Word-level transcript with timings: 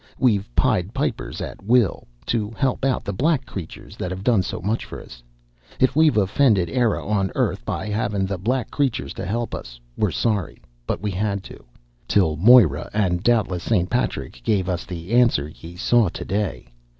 We've 0.17 0.49
pied 0.55 0.95
pipers 0.95 1.41
at 1.41 1.61
will, 1.63 2.07
to 2.25 2.49
help 2.57 2.83
out 2.83 3.03
the 3.05 3.13
black 3.13 3.45
creatures 3.45 3.95
that've 3.97 4.23
done 4.23 4.41
so 4.41 4.59
much 4.59 4.83
for 4.83 4.99
us. 4.99 5.21
If 5.79 5.95
we've 5.95 6.17
offended 6.17 6.71
Eire 6.71 6.99
on 6.99 7.31
Earth, 7.35 7.63
by 7.65 7.87
havin' 7.89 8.25
the 8.25 8.39
black 8.39 8.71
creatures 8.71 9.13
to 9.13 9.27
help 9.27 9.53
us, 9.53 9.79
we're 9.95 10.09
sorry. 10.09 10.59
But 10.87 11.03
we 11.03 11.11
had 11.11 11.43
to 11.43 11.63
till 12.07 12.35
Moira 12.35 12.89
and 12.95 13.21
doubtless 13.21 13.61
St. 13.61 13.91
Patrick 13.91 14.41
gave 14.43 14.67
us 14.67 14.85
the 14.87 15.11
answer 15.11 15.47
ye 15.47 15.75
saw 15.75 16.09
today. 16.09 16.65